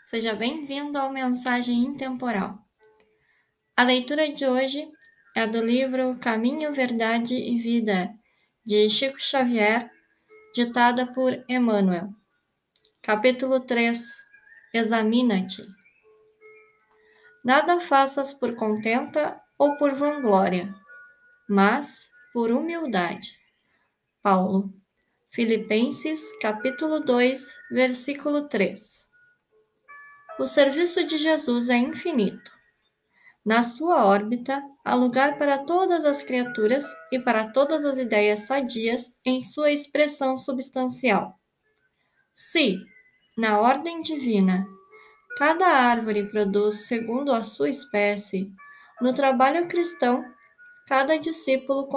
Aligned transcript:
seja 0.00 0.32
bem-vindo 0.32 0.96
ao 0.96 1.10
Mensagem 1.10 1.78
Intemporal. 1.78 2.56
A 3.76 3.82
leitura 3.82 4.32
de 4.32 4.46
hoje 4.46 4.88
é 5.34 5.44
do 5.44 5.60
livro 5.60 6.16
Caminho, 6.20 6.72
Verdade 6.72 7.34
e 7.34 7.60
Vida, 7.60 8.14
de 8.64 8.88
Chico 8.88 9.20
Xavier, 9.20 9.90
ditada 10.54 11.04
por 11.04 11.44
Emmanuel. 11.48 12.10
Capítulo 13.02 13.58
3 13.58 14.00
Examina-te. 14.72 15.64
Nada 17.44 17.80
faças 17.80 18.32
por 18.32 18.54
contenta 18.54 19.42
ou 19.58 19.76
por 19.78 19.94
vanglória, 19.94 20.72
mas 21.48 22.08
por 22.32 22.52
humildade. 22.52 23.36
Paulo. 24.22 24.72
Filipenses, 25.32 26.20
capítulo 26.40 27.00
2, 27.00 27.58
versículo 27.72 28.46
3. 28.46 29.07
O 30.38 30.46
serviço 30.46 31.04
de 31.04 31.18
Jesus 31.18 31.68
é 31.68 31.76
infinito. 31.76 32.52
Na 33.44 33.62
sua 33.62 34.04
órbita, 34.04 34.62
há 34.84 34.94
lugar 34.94 35.36
para 35.36 35.58
todas 35.58 36.04
as 36.04 36.22
criaturas 36.22 36.84
e 37.10 37.18
para 37.18 37.50
todas 37.50 37.84
as 37.84 37.98
ideias 37.98 38.40
sadias 38.40 39.16
em 39.24 39.40
sua 39.40 39.72
expressão 39.72 40.36
substancial. 40.36 41.34
Se, 42.34 42.78
na 43.36 43.58
ordem 43.58 44.00
divina, 44.00 44.64
cada 45.38 45.66
árvore 45.66 46.30
produz 46.30 46.86
segundo 46.86 47.32
a 47.32 47.42
sua 47.42 47.68
espécie, 47.68 48.52
no 49.00 49.12
trabalho 49.12 49.66
cristão, 49.66 50.24
cada 50.86 51.18
discípulo 51.18 51.88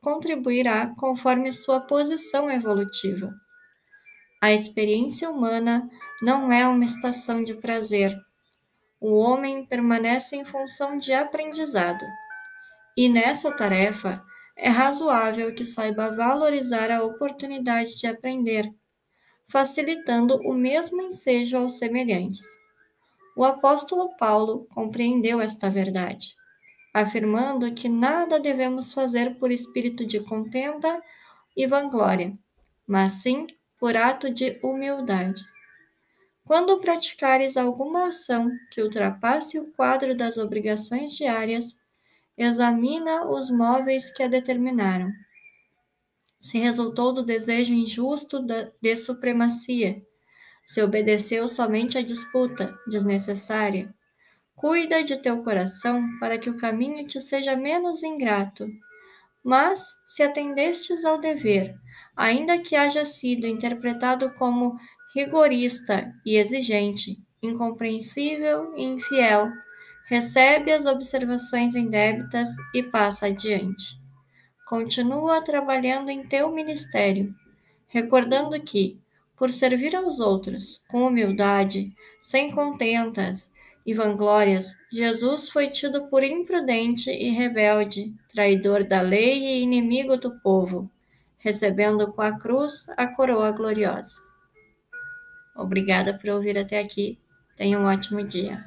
contribuirá 0.00 0.94
conforme 0.96 1.50
sua 1.50 1.80
posição 1.80 2.48
evolutiva. 2.48 3.32
A 4.42 4.52
experiência 4.52 5.28
humana 5.30 5.86
não 6.22 6.50
é 6.50 6.66
uma 6.66 6.84
estação 6.84 7.44
de 7.44 7.54
prazer. 7.54 8.16
O 8.98 9.14
homem 9.18 9.66
permanece 9.66 10.34
em 10.34 10.46
função 10.46 10.96
de 10.96 11.12
aprendizado. 11.12 12.04
E 12.96 13.06
nessa 13.06 13.52
tarefa, 13.54 14.24
é 14.56 14.68
razoável 14.68 15.54
que 15.54 15.64
saiba 15.64 16.10
valorizar 16.10 16.90
a 16.90 17.02
oportunidade 17.02 17.98
de 17.98 18.06
aprender, 18.06 18.70
facilitando 19.46 20.36
o 20.36 20.54
mesmo 20.54 21.02
ensejo 21.02 21.58
aos 21.58 21.72
semelhantes. 21.78 22.40
O 23.36 23.44
apóstolo 23.44 24.16
Paulo 24.16 24.66
compreendeu 24.74 25.40
esta 25.40 25.68
verdade, 25.68 26.34
afirmando 26.94 27.72
que 27.74 27.88
nada 27.88 28.40
devemos 28.40 28.92
fazer 28.92 29.38
por 29.38 29.50
espírito 29.50 30.06
de 30.06 30.20
contenda 30.20 31.02
e 31.56 31.66
vanglória, 31.66 32.38
mas 32.86 33.12
sim 33.12 33.46
por 33.80 33.96
ato 33.96 34.30
de 34.30 34.60
humildade. 34.62 35.42
Quando 36.44 36.78
praticares 36.80 37.56
alguma 37.56 38.08
ação 38.08 38.50
que 38.70 38.82
ultrapasse 38.82 39.58
o 39.58 39.72
quadro 39.72 40.14
das 40.14 40.36
obrigações 40.36 41.12
diárias, 41.12 41.78
examina 42.36 43.26
os 43.26 43.50
móveis 43.50 44.10
que 44.10 44.22
a 44.22 44.28
determinaram. 44.28 45.10
Se 46.40 46.58
resultou 46.58 47.12
do 47.12 47.24
desejo 47.24 47.72
injusto 47.72 48.44
de 48.80 48.96
supremacia, 48.96 50.02
se 50.64 50.82
obedeceu 50.82 51.48
somente 51.48 51.98
à 51.98 52.02
disputa 52.02 52.78
desnecessária, 52.86 53.94
cuida 54.54 55.02
de 55.02 55.16
teu 55.16 55.42
coração 55.42 56.02
para 56.18 56.38
que 56.38 56.50
o 56.50 56.56
caminho 56.56 57.06
te 57.06 57.20
seja 57.20 57.56
menos 57.56 58.02
ingrato. 58.02 58.68
Mas, 59.42 59.86
se 60.06 60.22
atendestes 60.22 61.04
ao 61.04 61.18
dever, 61.18 61.74
ainda 62.16 62.58
que 62.58 62.76
haja 62.76 63.04
sido 63.04 63.46
interpretado 63.46 64.32
como 64.34 64.76
rigorista 65.14 66.12
e 66.24 66.36
exigente, 66.36 67.16
incompreensível 67.42 68.74
e 68.76 68.84
infiel, 68.84 69.50
recebe 70.06 70.72
as 70.72 70.86
observações 70.86 71.74
indébitas 71.74 72.48
e 72.74 72.82
passa 72.82 73.26
adiante. 73.26 73.98
Continua 74.68 75.42
trabalhando 75.42 76.10
em 76.10 76.26
teu 76.26 76.52
ministério, 76.52 77.34
recordando 77.88 78.60
que, 78.60 79.00
por 79.36 79.50
servir 79.50 79.96
aos 79.96 80.20
outros 80.20 80.84
com 80.88 81.06
humildade, 81.06 81.92
sem 82.20 82.50
contentas 82.50 83.50
e 83.90 83.94
vanglórias, 83.94 84.78
Jesus 84.88 85.48
foi 85.48 85.66
tido 85.66 86.06
por 86.06 86.22
imprudente 86.22 87.10
e 87.10 87.30
rebelde, 87.30 88.14
traidor 88.32 88.84
da 88.84 89.00
lei 89.00 89.44
e 89.44 89.62
inimigo 89.62 90.16
do 90.16 90.38
povo, 90.38 90.88
recebendo 91.38 92.12
com 92.12 92.22
a 92.22 92.38
cruz 92.38 92.88
a 92.96 93.08
coroa 93.08 93.50
gloriosa. 93.50 94.22
Obrigada 95.56 96.14
por 96.14 96.30
ouvir 96.30 96.56
até 96.56 96.78
aqui. 96.78 97.18
Tenha 97.56 97.80
um 97.80 97.84
ótimo 97.84 98.22
dia. 98.22 98.64